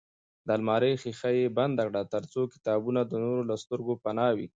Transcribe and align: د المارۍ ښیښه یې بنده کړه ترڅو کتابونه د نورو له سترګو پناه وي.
د 0.45 0.49
المارۍ 0.57 0.93
ښیښه 1.01 1.29
یې 1.39 1.53
بنده 1.57 1.83
کړه 1.87 2.01
ترڅو 2.13 2.41
کتابونه 2.53 3.01
د 3.05 3.13
نورو 3.23 3.41
له 3.49 3.55
سترګو 3.63 3.93
پناه 4.03 4.31
وي. 4.37 4.47